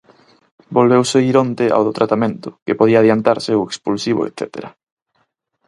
Volveuse 0.77 1.17
ir 1.29 1.35
onte 1.45 1.65
ao 1.71 1.81
do 1.87 1.95
tratamento, 1.99 2.49
que 2.65 2.77
podía 2.79 2.97
adiantarse 3.01 3.51
o 3.59 3.65
expulsivo 3.71 4.21
etcétera. 4.29 4.69